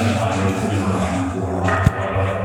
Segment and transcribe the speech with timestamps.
[0.00, 2.40] Assalamualaikum warahmatullahi.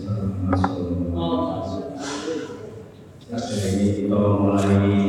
[0.00, 0.32] Wasallam.
[3.30, 4.99] Saat ini kita mulai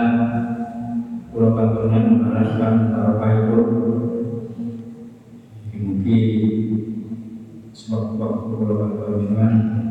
[0.00, 0.16] dan
[1.30, 3.68] Pulau Kalimantan yang mengarahkan para payur
[5.76, 6.32] mungkin
[7.76, 9.89] sebab waktu Pulau Kalimantan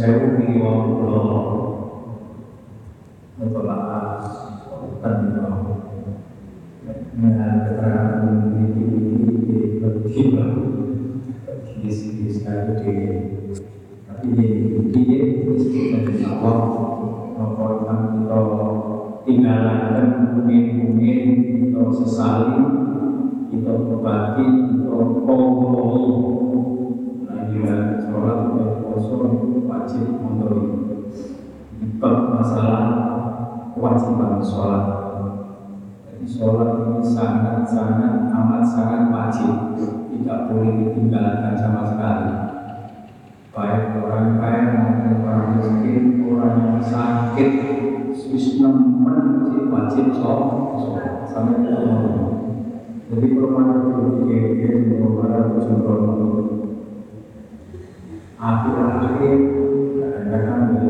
[0.00, 1.20] sewu wingi wong kula
[3.36, 4.16] mentolaah
[4.96, 5.76] tentang
[7.20, 8.80] nah keterangan ini ini
[11.84, 12.19] ini
[34.40, 34.84] tentang sholat.
[36.08, 39.76] Jadi sholat ini sangat-sangat amat sangat wajib,
[40.08, 42.28] tidak boleh ditinggalkan sama sekali.
[43.50, 47.52] Baik orang kaya maupun orang miskin, orang yang sakit,
[48.10, 52.30] Sistem wajib wajib sholat sampai Allah.
[53.10, 55.98] Jadi perumahan itu dikira perumahan itu contoh
[58.40, 59.38] akhir-akhir
[60.00, 60.89] kadang-kadang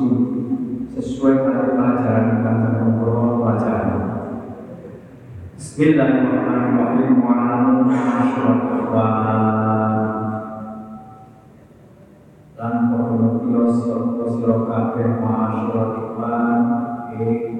[5.71, 7.23] Bismillahirrahmanirrahim.
[12.59, 15.91] Dan komunitio siro siro kabeh masyarakat
[17.15, 17.55] e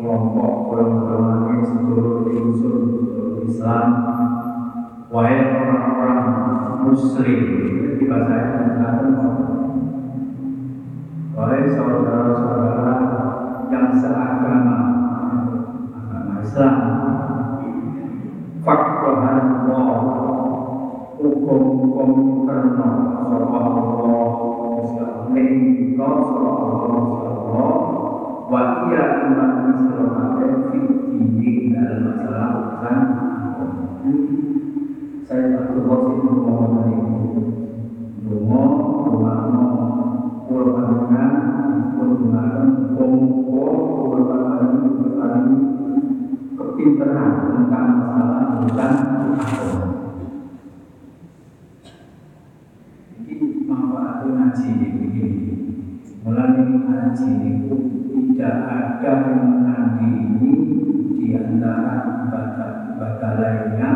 [11.31, 12.10] wahai saudara-saudara
[22.01, 22.87] hukum-hukum karena
[23.29, 24.25] sapa Allah
[24.89, 25.81] sapa Allah
[31.71, 32.51] dalam masalah
[35.29, 37.70] saya Abdul Qasim Muhammad ini
[54.31, 55.49] ngaji begini.
[56.21, 57.75] Melalui ngaji itu
[58.11, 60.53] tidak ada yang menandingi
[61.17, 61.95] di antara
[62.27, 63.91] ibadah-ibadah lainnya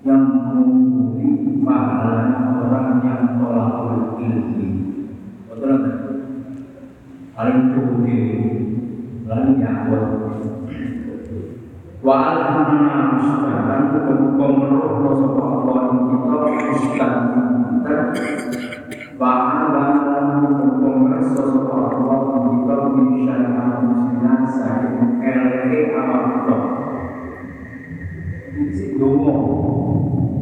[0.00, 3.72] yang mengungguli pahalanya orang yang tolak
[4.16, 4.68] ilmi.
[5.48, 5.76] Betul?
[7.36, 8.20] Paling tinggi,
[9.28, 10.59] paling nyawat.
[12.00, 16.36] Wa alhamdulillah sekarang kebuka menurut sapa Allah yang kita
[16.80, 17.08] kita.
[19.20, 19.30] Wa
[19.68, 26.56] alhamdulillah kebuka merasa sapa Allah yang kita misalnya manusia sakit LE awal kita.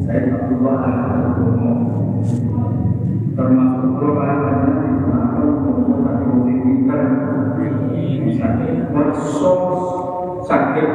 [0.06, 1.74] Saya Abdullah Al-Dungo
[3.34, 6.86] termasuk di termasuk untuk satu musik
[8.94, 9.82] bersos
[10.46, 10.88] sakit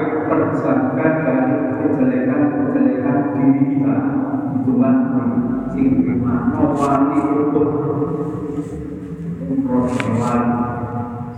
[0.63, 3.95] terjaga dari kejelekan-kejelekan diri kita.
[4.63, 4.95] Tuhan
[5.75, 5.87] sing
[6.23, 7.19] wani
[7.51, 7.69] untuk
[9.67, 10.07] proses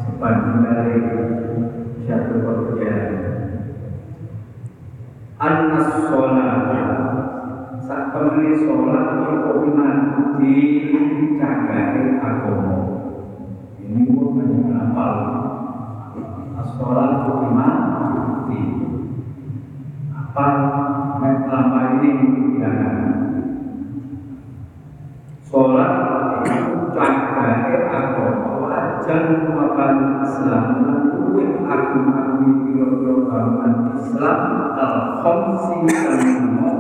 [0.06, 0.98] sepanjang dari
[2.06, 3.14] satu pekerjaan.
[5.42, 6.62] Anas sholat
[7.82, 9.98] saat kembali sholat itu iman
[10.38, 12.78] dijagai agama.
[13.82, 15.14] Ini pun banyak hafal.
[16.66, 17.74] Sholat itu iman
[20.36, 22.76] apa lama ini tidak
[25.48, 25.96] sholat
[26.92, 27.56] jagai
[27.88, 29.96] agama wajan makan
[30.28, 32.00] Islam aku aku
[32.68, 34.40] biro-biro bangunan Islam
[34.76, 36.72] al-khamsi al-lima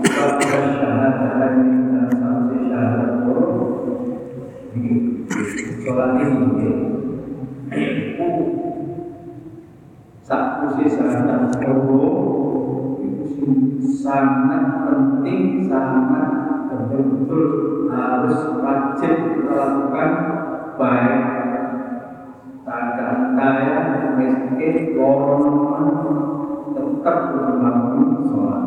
[0.00, 1.54] Pada syahadat dan
[2.16, 3.12] sampai syahadat
[5.84, 6.64] Sholat ini
[10.24, 11.60] Saat usia syahadat
[13.42, 16.30] Itu sangat penting Sangat
[16.70, 17.44] betul-betul
[17.90, 20.10] harus wajib melakukan
[20.78, 21.22] baik
[22.62, 23.50] tanda-tanda
[24.16, 25.86] miskin golongan
[26.72, 28.64] tetap melakukan sholat.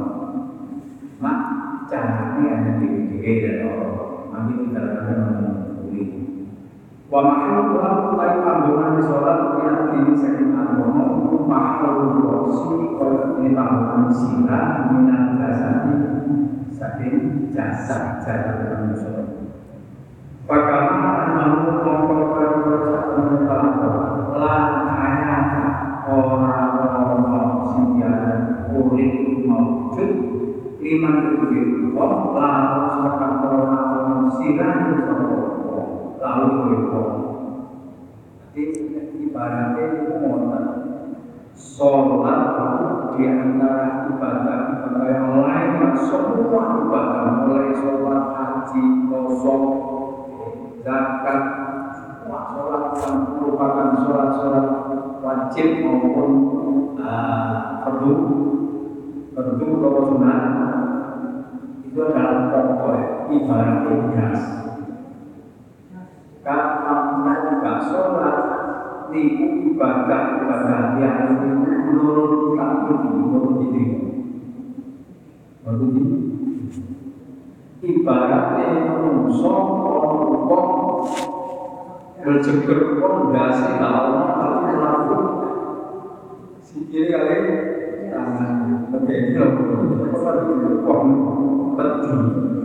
[1.23, 1.39] Mak
[1.87, 6.03] caranya ada di diri dan orang tidak ada menghubungi
[7.05, 11.03] wa makhluk Tuhan mulai panggungan di sholat yang diri sakit agama
[11.45, 12.97] makhluk rosi
[13.37, 15.93] ini panggungan sirah minat jasadi
[16.73, 17.15] saking
[17.53, 19.21] jasad jasad manusia
[20.45, 23.65] Bagaimana mengkorbankan satu mental
[24.37, 25.37] langkahnya
[26.05, 30.11] orang-orang siang kulit maujud
[30.77, 31.11] lima
[31.49, 34.79] ribu lalu sekarang orang-orang siang
[36.25, 37.03] lalu itu
[38.55, 38.65] jadi
[39.29, 40.63] ibaratnya itu motor
[41.53, 42.41] sholat
[43.13, 49.65] di antara ibadah-ibadah yang lain semua ibadah mulai sholat haji kosong
[50.81, 51.41] zakat,
[52.25, 54.67] sholat yang merupakan sholat-sholat
[55.21, 56.29] wajib maupun
[57.81, 58.13] perlu
[59.33, 60.41] perlu atau sunat.
[61.85, 62.95] Itu adalah pokok
[63.33, 63.77] ibarat
[64.13, 64.41] gas.
[66.45, 68.37] Kalau nggak sholat
[69.09, 69.21] di
[69.73, 73.85] ibadah ibadah yang menurut takut menurut diri
[75.65, 76.05] Baru ini
[77.81, 79.53] ibaratnya menungso
[79.89, 80.17] orang
[82.25, 85.17] berjeger pondasi tahu tapi melaku
[86.61, 87.37] sikile kali
[88.09, 88.53] tangan
[88.93, 89.51] lebih loh
[90.85, 91.05] wong
[91.77, 92.64] betul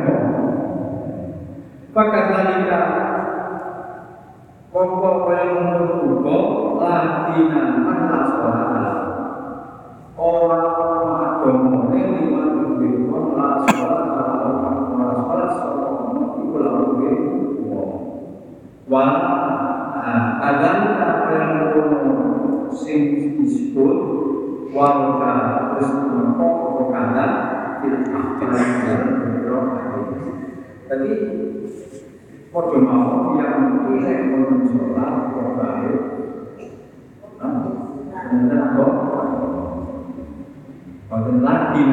[1.91, 2.81] Fakadzalika
[4.71, 6.37] Koko kaya menurutku
[6.79, 8.95] Latinan mana sholat
[10.15, 10.71] Orang
[11.91, 15.95] lima duit La sholat Orang sholat Sholat
[16.39, 17.19] Iku lalu duit
[18.87, 19.03] Wa
[20.39, 23.99] Kadalika kaya menurutku Sing disebut
[24.71, 25.91] Terus
[30.91, 31.07] Tadi
[32.51, 34.19] Kode mau yang pilih
[35.31, 35.99] kok baik
[38.11, 38.91] Kemudian kok
[41.07, 41.83] Kode lagi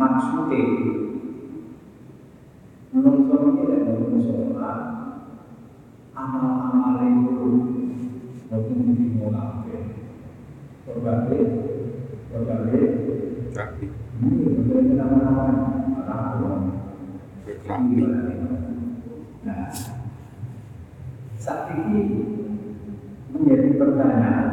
[0.00, 0.64] Maksudnya
[2.88, 4.80] tidak untuk sholat
[6.16, 7.48] Amal-amal itu
[8.48, 9.76] Mungkin dimulai
[10.88, 11.48] Berbalik
[12.32, 12.90] Berbalik
[13.52, 13.86] Rapi.
[14.24, 15.91] Ini nama-nama
[16.22, 17.98] Rapi.
[19.42, 19.66] Nah,
[21.34, 22.02] saat ini
[23.34, 24.48] menjadi pertanyaan.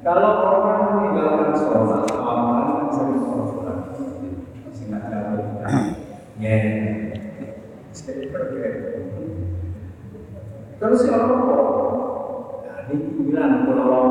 [0.00, 3.78] Kalau orang meninggalkan sholat, amalan sering sholat,
[4.72, 5.18] sengaja
[6.40, 6.56] ya,
[7.92, 8.58] saya pergi.
[10.80, 11.66] Terus orang kok,
[12.64, 14.04] jadi bilang kalau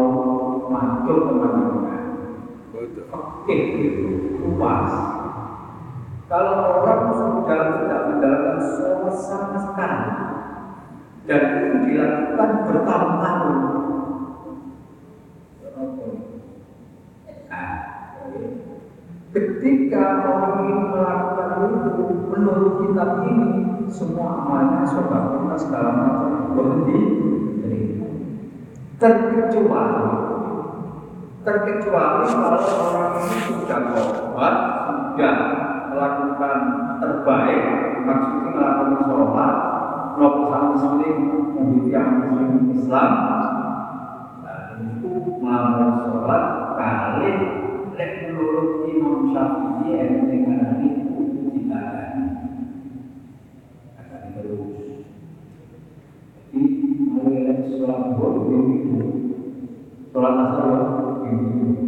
[0.69, 2.05] mantul teman-teman,
[2.69, 3.09] Betul.
[3.09, 3.57] oke,
[4.45, 5.18] luas.
[6.29, 10.13] Kalau orang sudah tidak menjalankan sholat sama sekali
[11.25, 13.57] dan itu dilakukan bertahun-tahun,
[17.49, 17.73] nah,
[19.33, 23.49] ketika orang ini melakukan itu menurut kitab ini
[23.89, 26.97] semua amalnya sholat kita segala macam berhenti.
[29.01, 30.11] Terkecuali
[31.39, 34.55] terkecuali kalau orang ini sudah tobat
[35.15, 35.35] sudah
[36.39, 37.61] melakukan terbaik
[38.07, 39.55] maksudnya melakukan sholat
[40.15, 41.17] nopo sama muslim
[41.91, 43.11] yang muslim Islam.
[44.39, 45.11] Dan itu
[45.43, 46.43] melakukan sholat
[46.79, 47.31] kali
[47.99, 51.19] lek menurut Imam Syafi'i yang dengan itu
[51.59, 51.83] tidak
[53.99, 54.71] akan terus.
[56.55, 56.63] Jadi
[57.03, 58.99] mulai sholat boleh itu
[60.15, 60.71] sholat asar
[61.19, 61.79] begitu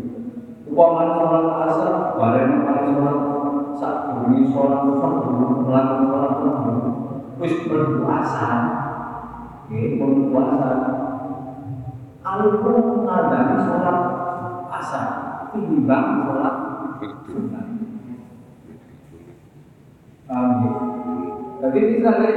[0.71, 3.20] umpama sholat asar bareng kali sholat
[3.81, 6.89] saat bunyi sholat fardu melakukan sholat fardu
[7.41, 8.45] wis berpuasa
[9.65, 10.69] oke berpuasa
[12.21, 12.77] alpun
[13.09, 13.99] ngadani sholat
[14.69, 15.07] asar
[15.49, 16.55] timbang sholat
[17.25, 17.65] sunnah
[20.29, 20.73] ya?
[21.61, 22.29] Jadi misalnya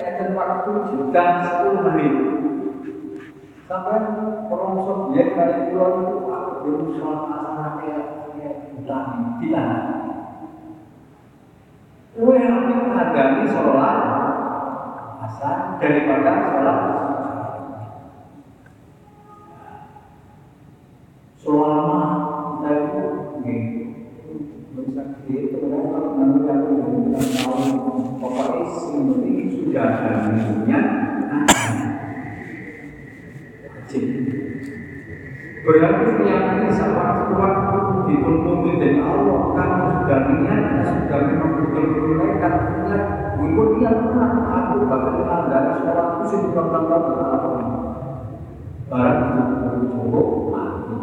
[0.00, 2.14] ada waktu jeda 10 menit
[3.68, 4.04] sampai
[4.48, 8.04] orang Soviet kali pulau itu aku belum sholat asar kayak
[8.36, 9.68] kayak utami tidak
[12.12, 13.98] Kue lebih menghargai sholat
[15.24, 16.80] asar daripada sholat
[21.40, 22.00] selama
[22.60, 23.02] kita itu
[24.76, 26.76] bisa dihitung kalau nanti aku
[27.16, 27.64] tahu
[28.20, 28.60] pokoknya
[29.24, 30.80] ini sudah ada minumnya
[33.64, 34.04] wajib.
[35.62, 41.61] Berarti keyakinan sama waktu dituntut dari Allah kamu sudah niat sudah memang
[46.32, 47.00] itu sih bukan tanggal
[48.88, 50.96] barang itu cukup mati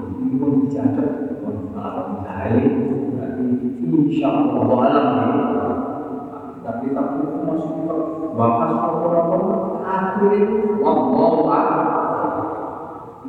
[1.69, 2.65] malam hari
[3.13, 3.45] berarti
[3.85, 5.09] insya Allah alam
[6.65, 7.73] tapi tapi itu masih
[8.33, 9.37] bahas apa-apa
[9.85, 10.81] akhir itu.
[10.81, 11.33] Allah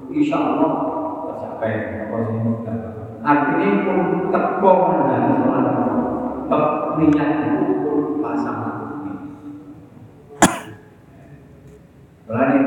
[0.09, 0.73] insya Allah
[1.28, 2.40] tercapai apa sih
[3.21, 3.99] artinya pun
[4.33, 5.69] tepung dan sholat
[6.97, 8.79] niat itu pasangan
[12.30, 12.62] Pelani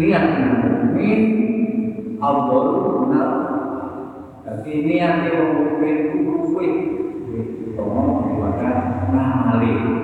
[0.00, 0.24] niat
[4.40, 5.20] Jadi ini yang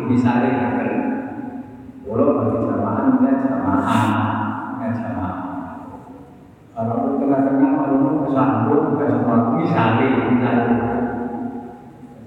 [0.04, 0.52] misalnya
[2.36, 4.04] bagi jamaah kan jamaah.
[4.76, 5.36] Kan jamaah.
[6.76, 10.92] Kalau tengah-tengah kalau kesambung ke semua misalnya misalnya.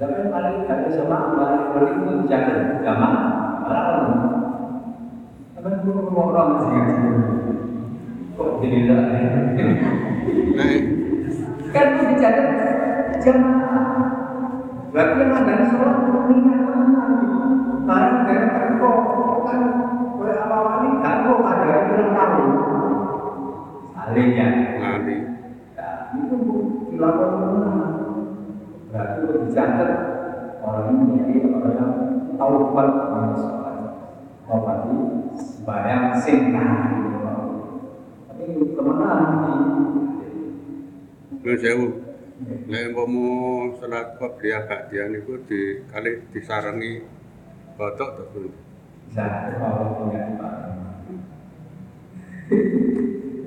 [0.02, 4.28] Tapi paling sama paling itu dijaga jamaah malah tapi belum
[5.62, 5.71] ngomong orang sih
[8.38, 8.78] kok jadi
[11.72, 12.44] kan itu dijaga
[13.24, 13.90] jamaah
[14.92, 17.12] berarti yang ada di sholat dunia teman
[17.88, 18.92] karena dari teko
[19.48, 19.62] kan
[20.20, 22.46] boleh apa ini teko ada yang bilang tahu
[23.96, 24.48] salingnya
[24.78, 25.18] lali.
[25.74, 26.36] nah, itu
[26.94, 27.42] dilakukan
[28.92, 29.92] berarti itu dicatat
[30.62, 31.94] orang ini menjadi orang yang
[32.38, 33.78] taubat pada sholat.
[34.46, 34.78] Taubat
[35.62, 36.74] sembahyang singkah
[38.26, 39.54] tapi kemenangan di
[41.42, 41.88] Nuwun sewu.
[42.70, 47.06] Nek umpama salat qabliyah ba'diyah niku di kali disarengi
[47.78, 48.50] batok to, Bro.
[49.06, 49.26] bisa
[49.58, 50.54] kalau Pak.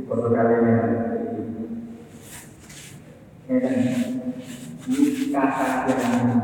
[0.06, 0.72] Foto kali ini.
[3.50, 3.78] Ini kan
[5.34, 6.38] kata yang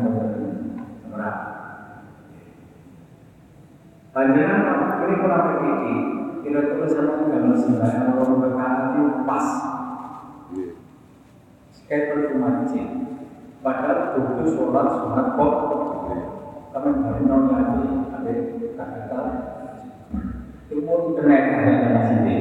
[1.11, 1.39] berat.
[4.11, 4.79] Panjenengan
[5.11, 5.95] ini kurang begini.
[6.40, 9.47] Kira-kira sama dengan sembahyang orang berkata itu pas.
[10.55, 10.71] Nggih.
[11.90, 12.87] Kayak percuma masjid.
[13.61, 15.55] Padahal butuh sholat sunat kok.
[16.71, 17.83] Kami hari nol lagi
[18.14, 18.33] ada
[18.79, 19.21] kata
[20.71, 22.37] itu pun kena ada di.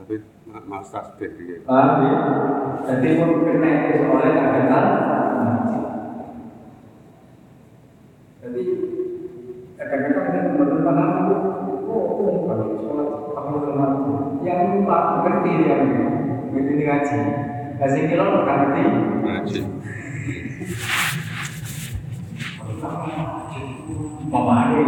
[0.00, 0.14] Tapi
[0.48, 1.60] ma- mas tasbih piye?
[1.68, 2.16] Paham ya?
[2.88, 3.70] Jadi pun kena
[4.00, 4.80] soalnya kata.
[8.40, 8.62] Jadi
[9.76, 11.36] kadang-kadang saya bertentangan itu,
[11.86, 12.04] oh,
[12.48, 13.08] kalau sholat
[13.46, 15.76] ke masjid, yang lupa ngerti dia,
[16.50, 17.18] ngerti ngaji.
[17.76, 18.82] Kasih kilo nggak ngerti.
[19.20, 19.60] Ngaji.
[24.26, 24.82] memahami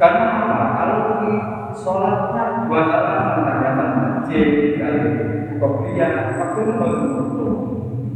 [0.00, 1.00] karena apa kalau
[1.76, 4.48] sholatnya dua rakaat ternyata masjid
[4.80, 5.00] kali
[5.60, 7.58] kopiah waktu itu baru tutup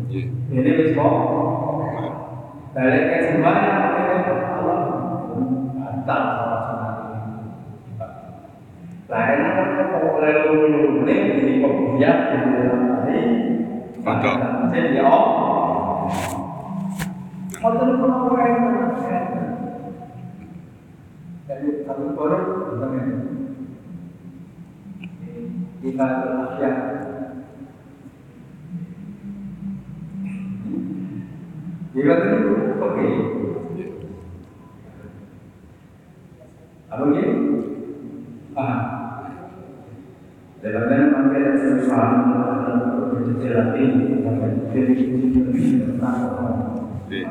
[0.09, 0.25] Nggih.
[0.49, 0.97] ini wis
[2.75, 4.79] ke sembahyang ini Allah
[5.79, 6.97] batal sholat sunat
[9.07, 13.21] lain kan kalau oleh lulu ini di kopiah di dalam hari
[14.03, 14.35] Batal.
[14.75, 15.27] jadi oh.
[17.63, 18.91] Hotel pun apa yang
[21.49, 22.93] Jadi satu orang bukan
[25.81, 26.07] Kita
[26.61, 26.77] yang
[31.95, 32.51] Bila itu
[32.83, 33.07] oke.
[36.91, 37.23] Apa ini?
[38.59, 38.79] Ah.
[40.59, 42.35] Dalam dalam panggil sesuatu
[43.45, 43.85] berjati
[44.73, 44.95] jadi
[47.05, 47.29] Nggih.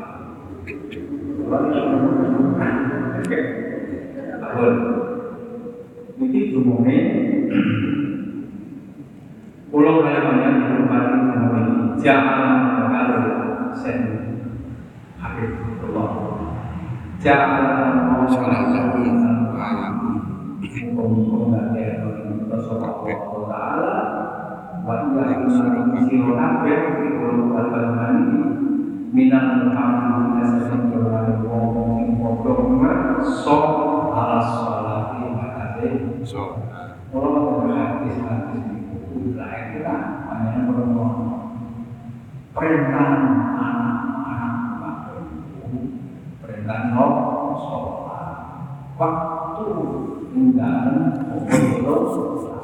[4.37, 4.73] Tahun
[6.21, 7.01] Ini umumnya
[9.73, 11.03] Pulau Kalimantan di tempat
[12.03, 12.49] Jangan
[12.83, 13.25] mengalir
[13.73, 13.99] sen
[15.17, 16.11] Habibullah
[17.17, 24.42] Jangan mau Sallallahu alaihi Hukum-hukum dari Rasulullah Ta'ala Wa iya
[29.13, 31.45] minal muhammadin sallallahu alaihi
[32.17, 33.55] wasallam so
[34.11, 35.87] ala sholati makate
[36.23, 36.55] So,
[37.11, 39.95] kalau hadis hadis itu kita
[40.31, 41.09] hanya berdoa
[42.55, 43.09] perintah
[43.59, 44.97] anak-anak
[46.41, 47.07] perintah no
[48.97, 49.67] waktu
[50.31, 51.11] tinggalan.
[51.83, 52.63] pokok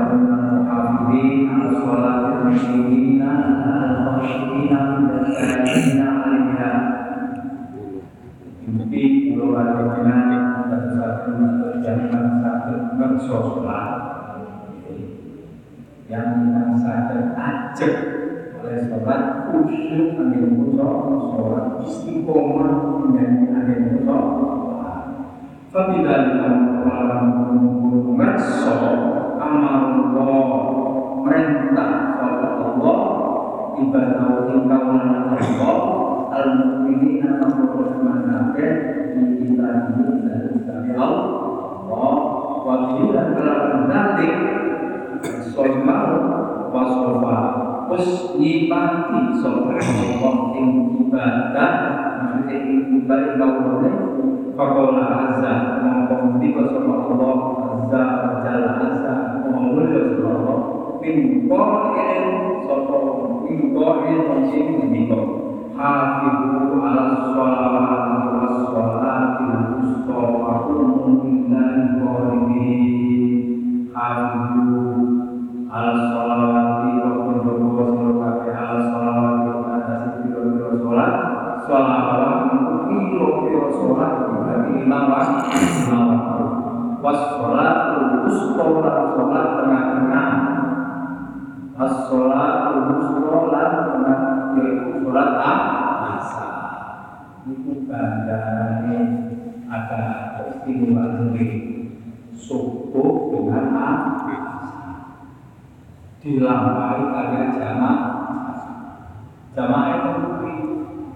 [9.51, 11.31] Raja dan satu
[11.83, 13.91] jangan satu bersolat
[16.07, 17.95] yang yang sadar ajak
[18.61, 19.21] oleh sholat
[19.51, 20.95] khusyuk ambil musuh
[21.35, 22.71] sholat istiqomah
[23.03, 24.23] menjadi ambil musuh
[25.71, 27.27] dalam orang
[28.15, 28.75] ngerso
[29.39, 30.80] amalullah
[31.21, 32.99] merintah sholat Allah
[33.77, 34.85] ibadah ingkau
[35.37, 35.77] Allah
[36.31, 38.71] al-mu'minin atau beriman kafir
[39.15, 39.93] di dan
[40.65, 42.17] kami Allah
[42.61, 44.27] wa bila kalau nanti
[45.51, 45.83] soal
[46.71, 47.37] wasofa
[47.91, 50.71] terus nyipati soal Allah yang
[51.03, 51.71] ibadah
[52.21, 52.55] maksudnya
[53.01, 53.95] ibadah kau boleh.
[54.51, 57.35] Fakola azza sama Allah
[57.71, 58.03] azza
[58.43, 59.13] jalla azza
[59.47, 62.25] mengulur Allah min qa'il
[62.69, 62.97] sapa
[63.49, 64.21] min qa'il
[64.53, 65.17] sing ngendika
[65.73, 69.45] hafizu ala sholawati was sholati
[69.81, 70.61] wusta wa
[71.25, 74.77] lillahi qanitin hafizu
[75.73, 81.13] ala sholawati wa qumu wa sholawati ala sholawati wa atas biro-biro sholat
[81.65, 82.45] sholawat
[82.85, 86.45] biro-biro sholat berarti waktu lima waktu
[87.01, 87.77] was sholat
[88.21, 90.50] wusta wa sholat tengah-tengah
[91.81, 93.73] as-sholatu sholat
[94.53, 95.29] yaitu sholat
[96.13, 96.53] asar
[97.49, 98.99] itu gandarannya
[99.65, 100.01] ada
[102.37, 104.41] subuh dengan asar
[106.21, 108.13] dilampaui kalian jamaah.
[109.57, 110.53] Jamaah itu bukti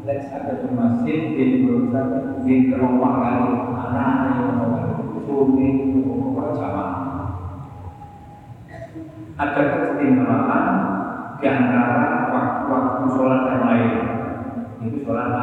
[0.06, 7.15] Lex ada di masjid di berusaha di rumah kali anak mau suami untuk jamaah
[9.36, 10.66] ada keistimewaan
[11.36, 13.94] di antara waktu-waktu sholat yang lain.
[14.80, 15.36] Itu sholat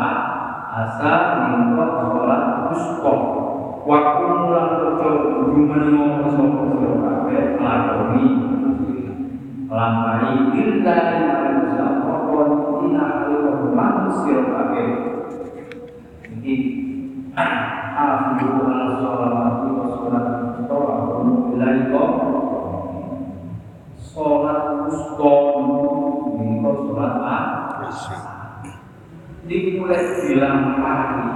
[0.73, 1.21] asar,
[1.53, 3.15] minggu, sholat kusko.
[3.83, 8.27] Waktu mulai kerja cuma mau sopo sopo kafe lakoni
[9.67, 14.85] lampai bila yang bisa pokok tidak perlu manusia kafe.
[16.31, 16.55] Jadi
[17.93, 19.33] Alhamdulillah sholat
[19.67, 20.27] wa sholat
[20.63, 22.52] kusko, alhamdulillah
[29.83, 31.27] dimulai bilang pagi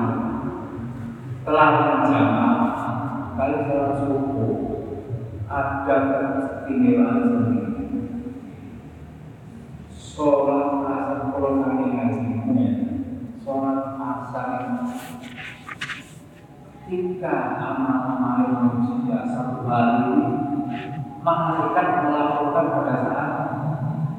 [1.43, 1.71] telah
[2.07, 4.55] jamaah kali sholat subuh
[5.51, 7.87] ada keistimewaan sendiri
[9.99, 12.23] sholat asar kalau kami ngaji
[13.43, 14.51] sholat asar
[16.87, 20.23] ketika amal-amal manusia satu hari
[21.27, 23.31] malaikat melaporkan pada saat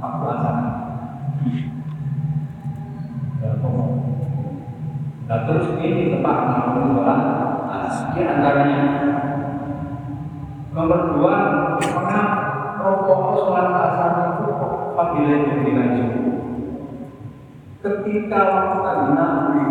[0.03, 0.57] waktu asar.
[5.27, 7.21] Nah terus ini tempat melakukan sholat.
[8.15, 8.79] Di antaranya
[10.71, 11.35] nomor dua,
[11.83, 12.19] karena
[12.79, 14.51] rokok sholat asar itu
[14.95, 16.03] pagi yang dikaji.
[17.83, 19.63] Ketika waktu tadi nabi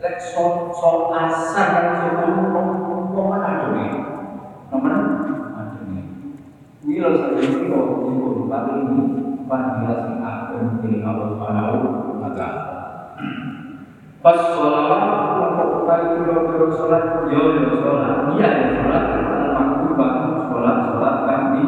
[0.00, 3.92] lek sol asar yang sebelum rokok ada nih
[4.72, 4.92] nomor
[5.60, 6.02] adanya.
[6.80, 9.04] Bila saya ini kalau ibu kali ini
[9.44, 11.76] pada sing akan jadi Allah Subhanahu.
[14.26, 14.42] Pas
[15.38, 17.30] untuk kali kira-kira sholat.
[17.30, 18.34] Yo yo sholat.
[18.34, 19.04] Iya ya sholat.
[20.50, 21.62] Sholat sholat kan di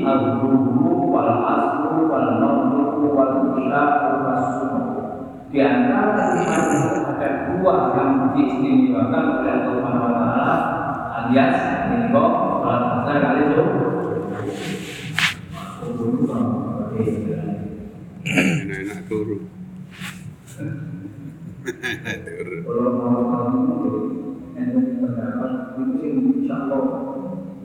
[0.00, 1.28] kan dhuhru wal
[2.08, 2.40] wal wal
[3.12, 3.32] wal
[5.52, 6.16] di antara
[7.20, 10.60] ada dua yang diistimewakan oleh Allah
[11.20, 11.56] alias
[11.92, 13.60] minggu sholat asar kali itu
[19.06, 19.38] turu.
[21.66, 22.56] Turu.
[22.62, 23.22] Kalau mau
[23.54, 23.90] itu
[24.54, 26.82] ente pendapat itu insya Allah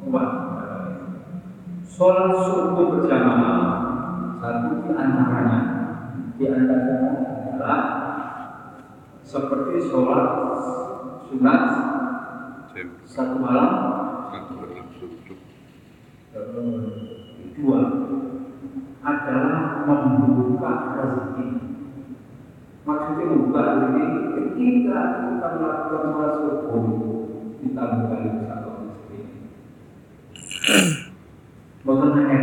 [0.02, 0.30] kuat
[1.86, 3.62] sholat subuh berjamaah
[4.42, 5.60] satu di antaranya.
[6.42, 7.10] Di antaranya
[7.54, 7.82] adalah
[9.22, 10.30] seperti sholat
[11.30, 11.64] sunat
[13.06, 13.70] satu malam.
[14.34, 15.38] satu malam subuh.
[17.52, 17.80] Dua
[19.02, 21.48] adalah membuka rezeki
[22.82, 26.86] Maksudnya membuka diri ketika kita melakukan sholat subuh
[27.62, 28.18] kita buka
[28.50, 29.18] satu istri.
[31.86, 32.38] Bukan hanya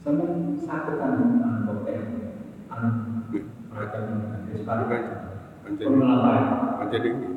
[0.00, 0.24] sama
[0.64, 1.12] satu kan
[1.44, 1.76] anak
[3.68, 3.98] mereka
[7.04, 7.28] iki.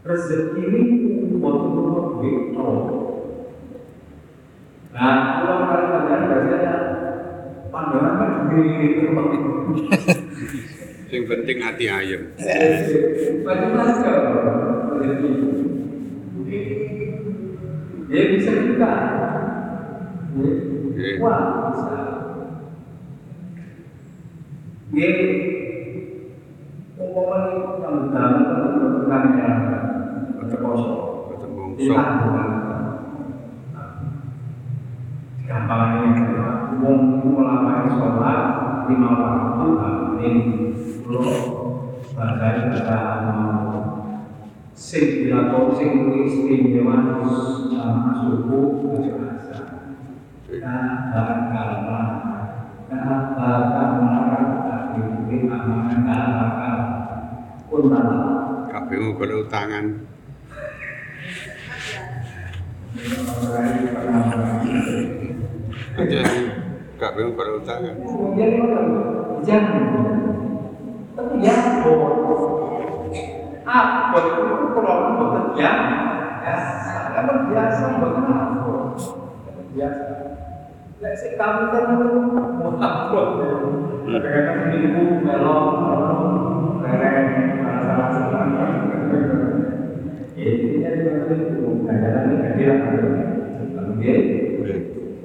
[0.00, 0.82] rezeki ini
[1.42, 2.99] untuk beto.
[4.90, 5.70] Nah, kalau
[6.10, 6.74] biasanya
[7.70, 8.30] pandangan kan
[9.30, 9.50] itu.
[11.10, 12.34] Sing penting hati ayem.
[13.46, 13.94] Bagaimana
[14.98, 15.30] rezeki?
[18.10, 18.90] Ya bisa juga.
[21.22, 21.98] Wah, bisa.
[24.90, 25.10] Ya,
[26.98, 27.96] umpamanya itu yang
[31.78, 32.59] yang
[35.50, 35.66] mongso.
[35.66, 36.22] Kita gampang ini
[36.78, 38.40] wong ulama sholat
[38.86, 40.36] lima waktu amin
[41.10, 41.26] lo
[42.14, 43.00] bahasa kata
[44.78, 47.18] sing dilakon sing istimewa
[48.14, 48.60] suku
[49.18, 49.58] bahasa
[50.46, 50.76] karena
[53.34, 56.78] bakal marah tapi mungkin amanah bakal
[57.74, 58.02] unta
[58.70, 60.06] Kabeh golek utangan.
[62.90, 65.39] Pancen kabeh
[67.36, 67.94] golek utangan.
[68.00, 68.50] Kemudian
[69.44, 69.84] jangan
[71.16, 71.54] tapi ya.
[73.64, 74.42] Apa itu?
[74.72, 74.96] Kalau
[75.56, 75.72] ya
[76.40, 76.90] biasa
[77.50, 77.84] biasa
[81.00, 81.84] Lek kan
[84.10, 84.60] kadang-kadang
[90.40, 90.80] jadi
[91.84, 93.24] kadang-kadang ini kecil kalau dia
[93.70, 95.19] dalam Berfajin.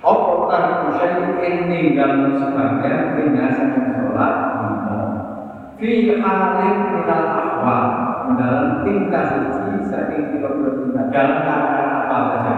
[0.00, 3.68] Apa tarku syai'in ninggal sebagian tinggalkan
[4.00, 4.34] sholat?
[5.76, 7.84] Fi halin minal ahwal
[8.36, 12.54] dalam tingkah suci saking kita bertindak dalam keadaan apa saja?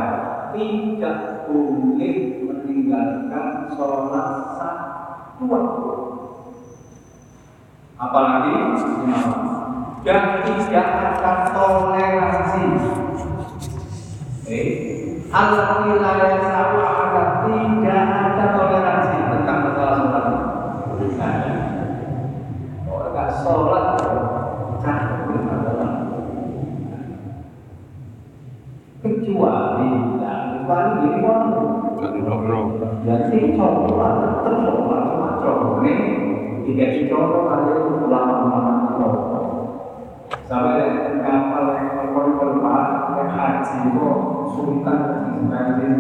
[0.54, 1.18] Tidak
[1.50, 5.90] boleh meninggalkan sholat satu waktu.
[7.98, 8.54] Apalagi
[10.02, 12.64] dan tidak akan toleransi.
[14.46, 14.92] Eh
[15.32, 20.26] wilayah sawah agar tidak ada toleransi tentang masalah sholat.
[21.00, 21.54] Tidak ada.
[22.84, 23.84] Kalau nggak sholat,
[24.82, 25.92] cakap adalah
[29.02, 29.90] kecuali
[30.22, 31.50] ya, kecuali ini orang
[31.98, 32.60] Dan dobro.
[33.02, 35.94] jadi sholat tetap sholat cuma sholat ini
[36.62, 38.72] tidak dicontoh ada ulama-ulama
[40.46, 42.26] sampai kapal ekor
[43.16, 43.78] yang haji
[44.52, 44.98] sultan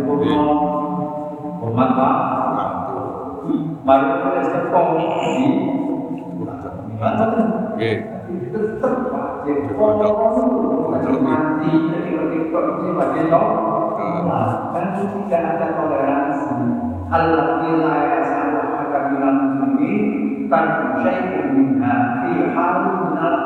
[0.04, 0.44] kuno
[1.62, 2.16] umat pak.
[3.82, 4.06] Baru
[7.02, 7.42] mana tuh
[8.54, 8.94] tetap
[9.42, 11.72] wajib kalau mati.
[11.90, 12.54] Jadi itu
[12.94, 13.44] wajib toh
[14.70, 16.54] kan tidak ada toleransi.
[17.10, 17.60] Allah
[20.52, 23.36] tan syai'un minha fi halun minal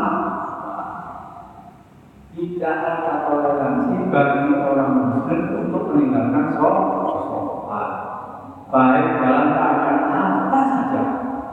[2.37, 7.91] tidak ada toleransi bagi orang muslim untuk meninggalkan sholat.
[8.69, 11.03] Baik dalam keadaan apa saja.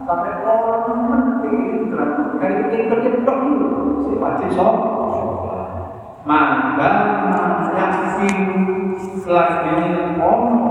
[0.03, 1.87] Sampai orang penting
[2.35, 3.67] dari ketika itu
[4.03, 4.75] si wajib sholat.
[6.27, 6.91] Maka
[7.79, 8.37] yakin
[9.23, 10.62] selanjutnya om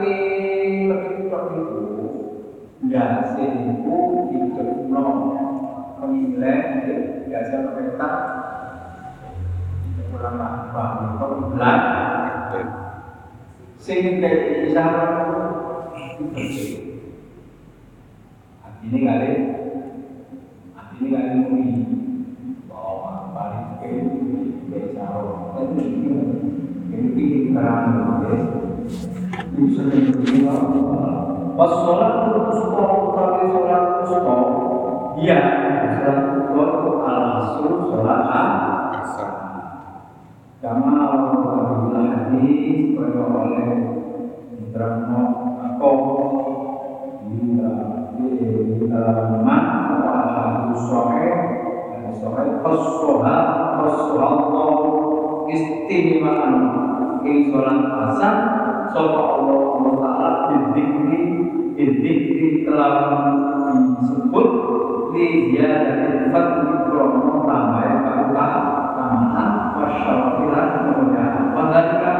[0.00, 2.08] lebih itu
[2.88, 5.04] ya sibuk hidup no
[6.00, 6.88] menilai
[7.28, 8.10] biasa mereka
[10.16, 11.80] ulama bahwa bulan
[13.80, 15.92] sing dari isyarat
[18.80, 19.32] ini kali
[21.00, 21.36] ini kali
[22.68, 23.88] bahwa paling ke
[24.72, 25.84] isyarat tapi
[26.90, 28.00] ini terang
[29.60, 30.56] ya bisa diterima
[31.52, 32.60] pas sholat terus
[33.12, 34.24] tapi sholat terus
[35.20, 35.38] iya
[36.00, 36.16] sholat
[36.48, 38.20] terus al asr sholat
[38.96, 39.32] asar
[40.60, 40.92] Kama
[41.92, 43.68] hadis kaya oleh
[44.60, 45.20] atau Indrano
[45.56, 45.96] atau
[50.04, 51.28] Al-Hadis Sohe
[51.96, 53.36] Hadis Sohe Khassoha
[53.80, 54.72] Khassoha Allah
[55.48, 56.54] Istimewaan
[57.24, 58.36] Ing sholat asar
[58.90, 59.62] Sopa Allah
[60.02, 61.22] Ta'ala Bidikri
[61.78, 62.94] Bidikri telah
[64.02, 64.48] disebut
[65.14, 68.46] Liya dari Fatih Krono Tambah Kata
[68.98, 72.14] Tamahan Wasyarafilah Kemudian Wadhalika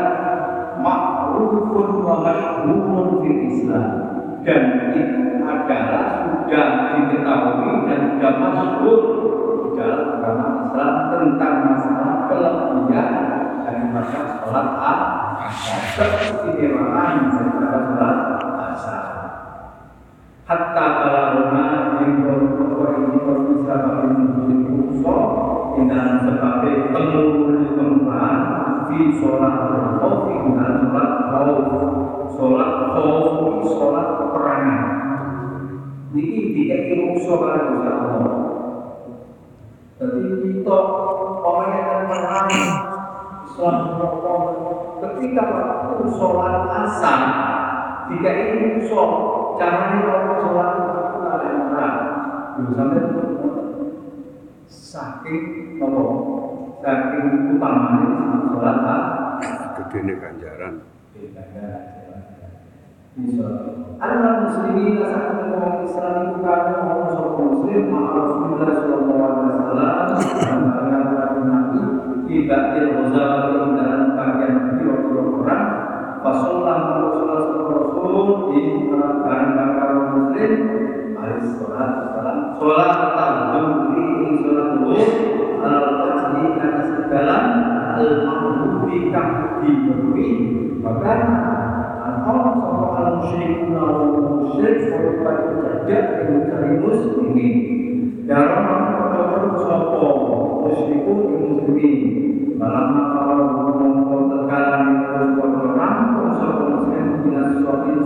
[0.78, 3.88] Ma'rufun wa masyhurun Islam
[4.46, 4.62] Dan
[4.94, 5.02] itu
[5.42, 9.00] adalah sudah diketahui dan sudah masyhur
[9.74, 13.29] dalam agama Islam tentang masalah kelebihan
[13.64, 18.18] daripada sholat asar keistimewaan daripada sholat
[18.72, 19.04] asar
[20.48, 21.64] hatta balaguna
[22.00, 23.18] yang berkata ini
[23.54, 25.20] bisa menjadi usul
[25.78, 28.36] dengan sebagai pengurusan temuan
[28.90, 29.56] di sholat
[30.00, 30.26] khawf
[30.58, 31.58] dan sholat khawf.
[32.30, 34.82] Sholat khawf sholat peperangan
[36.10, 37.79] ini tidak usul pada
[46.08, 47.20] sholat asar
[48.08, 49.08] tidak ini usul
[49.60, 51.96] caranya kalau sholat itu perang
[52.50, 53.00] Dulu sampai
[54.66, 56.02] saking apa?
[56.80, 58.08] Saking utamanya
[58.50, 58.78] sholat
[59.78, 60.74] gedene ganjaran.
[64.00, 69.98] Anak muslimin orang Islam itu karena orang seorang muslim maka Rasulullah Shallallahu Alaihi Wasallam
[70.80, 71.80] mengatakan Nabi
[72.30, 73.32] tidak dilozal
[73.76, 75.79] dalam bagian beliau beliau orang
[76.20, 77.40] Fasullah Rasulullah
[77.72, 78.60] Rasul di
[78.92, 80.52] barang barang muslim.
[81.16, 82.92] Alaihi Wasallam sholat.
[83.16, 85.00] Tahajud ini sholat dulu
[85.60, 87.36] al wajhi karena segala
[87.96, 90.28] al mahbubi kang diberi
[90.80, 91.20] bahkan
[92.00, 93.96] Allah sama al musyrikun al
[94.44, 96.48] musyrik merupakan kerja yang
[98.28, 98.60] dalam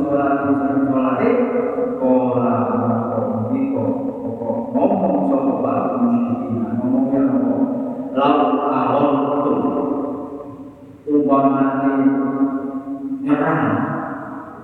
[0.05, 1.21] sholat misalnya sholat
[1.97, 2.53] kola
[3.49, 3.85] niko
[4.75, 7.65] ngomong sopo batu musyrikin ngomongnya ngomong.
[8.13, 9.59] Lalu awal betul.
[11.09, 11.91] Umpamanya
[13.25, 13.63] nyerang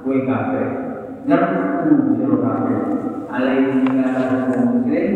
[0.04, 0.62] kue kafe.
[1.24, 2.74] Nyerbu siro kafe.
[3.30, 5.08] Alaihi ngata muslim.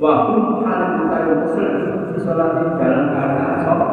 [0.00, 1.72] Hum halan kaya muslim
[2.18, 3.90] sholat di dalam keadaan sholat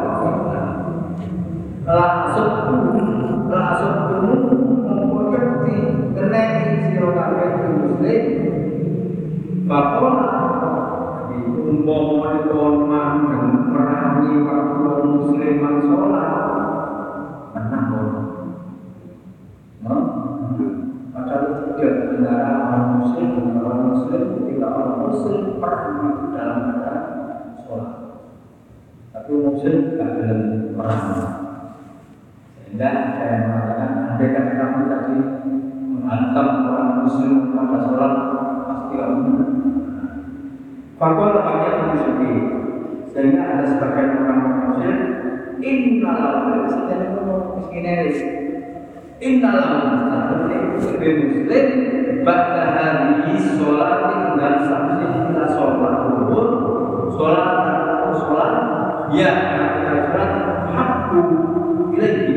[29.58, 30.40] muslim tidak dalam
[30.78, 31.06] perang.
[32.62, 35.16] Sehingga saya mengatakan andai kata kamu tadi
[35.98, 38.14] menghantam orang muslim pada sholat
[38.70, 39.34] pasti kamu
[40.98, 42.38] Fakor banyak muslim
[43.10, 44.96] sehingga ada sebagian orang muslim
[45.58, 48.18] innalahu sebenarnya ngomong miskineris
[49.18, 50.06] innalahu
[50.78, 51.66] sebagai muslim
[52.22, 54.06] pada hari sholat
[54.38, 56.42] dan sampai kita sholat dulu
[57.14, 57.57] sholat
[59.14, 59.30] ya
[60.12, 60.32] sholat
[60.68, 61.20] hakku
[61.96, 62.36] ilahi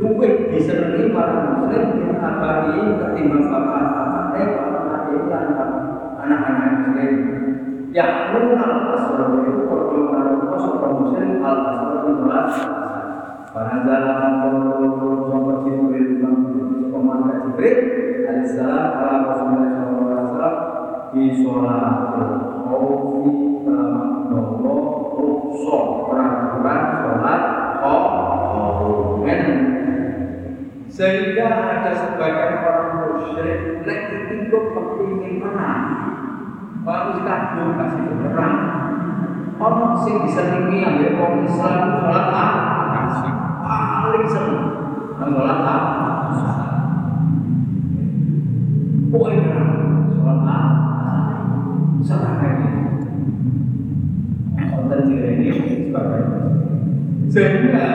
[0.00, 5.68] luwih disenangi para muslim yang abadi ketimbang bapak-bapak bapak-bapak
[6.24, 7.12] anak-anak muslim
[7.94, 12.48] Ya'mun al-asr itu perjuangan seorang muslim al-asr itu sholat
[13.54, 16.18] Pada zaman Rasulullah Muhammad Jibril
[16.90, 17.78] Pemangkat Jibril
[18.26, 20.54] Alaihissalam Ala Rasulullah SAW
[21.14, 22.53] Di sholat
[25.14, 25.76] Rukso
[26.08, 27.42] Peraturan sholat
[27.84, 29.36] Khawfi
[30.88, 34.00] Sehingga ada sebagian orang musyrik Lek
[34.32, 35.82] itu kepingin menang
[36.84, 38.56] Baru kabur kasih perang.
[39.56, 43.32] Ono sing disenengi ambek wong Islam salat asar.
[43.64, 44.68] Paling seneng.
[45.16, 46.04] sholat asar.
[57.30, 57.86] Sehingga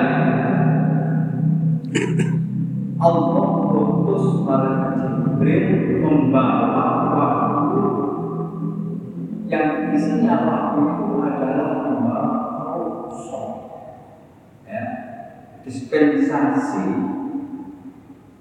[3.00, 5.68] Allah mengutus malaikat Jibril
[6.04, 7.84] membawa waktu
[9.52, 12.40] yang isinya waktu itu adalah membawa
[13.08, 13.48] rusak
[14.64, 14.84] ya,
[15.68, 16.88] dispensasi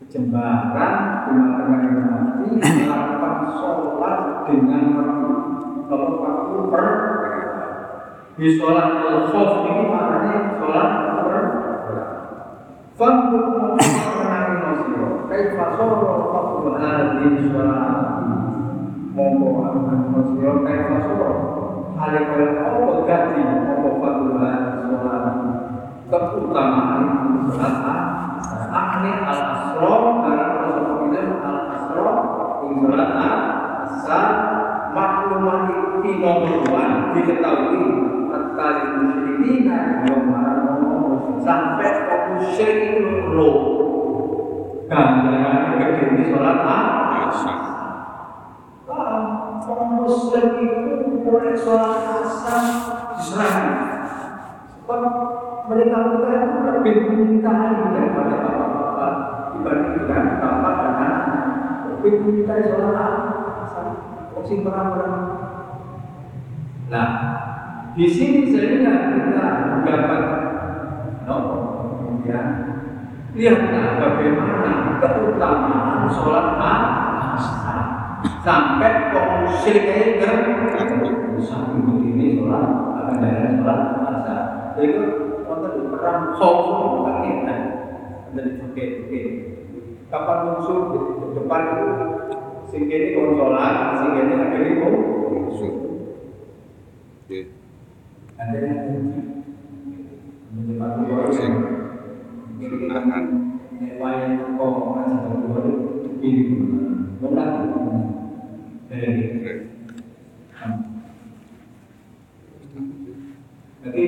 [0.02, 0.94] penjembaran
[1.26, 5.30] di mata mati melakukan sholat dengan waktu
[5.90, 6.86] waktu per
[8.38, 11.44] di sholat al-khawf ini maknanya sholat per
[12.94, 18.22] Fandur mengenai nasiro Kaifa soro Fakul hadhi sholat
[19.10, 21.30] Mongko akan nasiro Kaifa soro
[21.98, 25.24] Hali kaya apa gaji Mongko fakul hadhi sholat
[26.06, 27.02] Keutamaan
[27.50, 27.74] sholat
[28.70, 32.06] Akni al-asro Karena Rasulullah al-asro
[32.62, 34.26] Ini sholat asar
[34.94, 35.62] Maklumat
[36.06, 38.17] one Diketahui
[38.58, 40.74] Kali musyrikin Yang mana
[41.46, 41.94] sampai
[42.34, 43.50] musyrik itu lo
[44.90, 47.54] ganjarannya gede di sholat asar.
[49.68, 52.62] Orang muslim itu boleh sholat asar
[53.14, 53.62] diserang.
[54.74, 55.02] Sebab
[55.70, 59.12] mereka mereka itu lebih mencintai daripada bapak-bapak
[59.54, 61.24] dibandingkan bapak dan anak.
[61.94, 62.96] Lebih mencintai sholat
[63.62, 63.86] asar.
[64.34, 65.16] Kok perang-perang.
[66.88, 67.08] Nah,
[67.98, 69.46] di sini sehingga kita
[69.82, 70.22] dapat
[71.26, 71.36] no,
[71.98, 72.46] kemudian
[73.34, 77.82] lihatlah bagaimana keutamaan sholat asar.
[78.46, 80.30] Sampai musyrik aja
[81.42, 82.70] sampai begini sholat
[83.02, 84.42] akan dari sholat asar.
[84.78, 85.02] Itu
[85.90, 87.56] perang khawf bukan kita
[88.30, 89.22] dari oke oke
[90.06, 90.98] kapan musuh di
[91.34, 91.86] depan itu?
[92.70, 94.38] Sehingga ini kalau sholat sehingga ini
[98.38, 98.94] ada itu
[100.48, 101.50] Musuh.
[108.88, 109.14] Yang.
[109.38, 109.52] Oke.
[113.78, 114.02] Jadi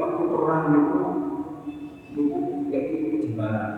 [0.00, 1.02] waktu perang itu
[2.16, 2.38] dulu
[2.72, 3.72] jadi jembatan.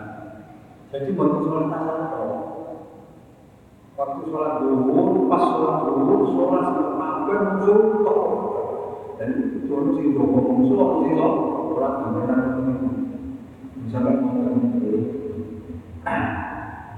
[0.93, 2.25] Jadi waktu sholat itu
[3.93, 6.65] waktu sholat dulu, pas sholat dulu, sholat
[6.97, 8.19] sampai musuh kok.
[9.13, 11.29] Dan itu sih dulu musuh waktu itu
[11.73, 12.89] sholat jembatan itu
[13.93, 14.57] sampai ngomong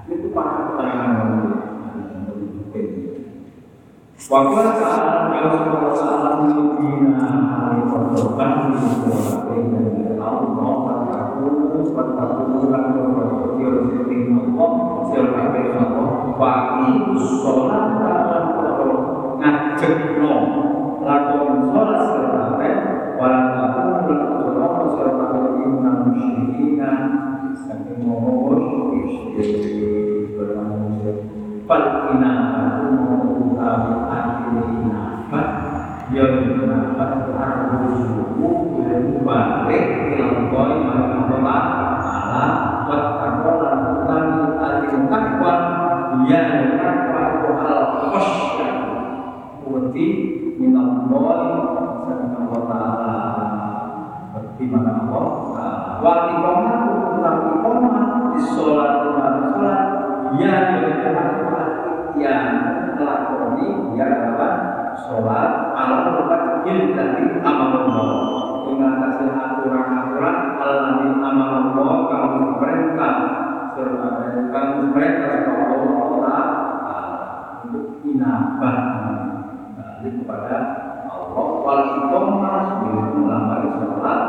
[0.05, 1.11] itu para pertanyaan
[4.25, 5.53] Waktu saat yang
[5.93, 12.25] saat Medina hari pertobat di sekolah dan Allah berkata berkata
[12.65, 13.43] dan berkata
[14.55, 14.81] Allah
[15.13, 15.39] siapa
[15.77, 16.09] Allah
[16.39, 16.91] bagi
[17.21, 18.45] sholat dalam
[19.37, 20.14] ngajak
[32.15, 32.31] Falkina
[32.79, 32.87] aku
[33.59, 35.51] mau akhiri nafas
[36.15, 37.11] yang nafas
[62.95, 64.47] melakoni yang apa
[65.05, 65.97] sholat ala
[66.65, 68.09] il dari amal Allah.
[68.65, 73.13] Mengatasi aturan-aturan al nabi amal Allah kamu perintah
[73.75, 74.09] serta
[74.49, 76.39] kamu perintah kepada Allah Taala
[77.67, 78.77] untuk inabah
[79.75, 80.57] balik kepada
[81.05, 81.47] Allah.
[81.61, 84.21] Wal iqamah melambari sholat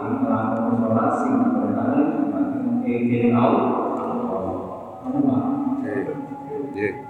[0.00, 2.02] ini melakoni sholat sing perintahnya
[2.84, 3.64] bagi Allah.
[5.10, 5.60] Allah
[6.70, 7.09] Oke.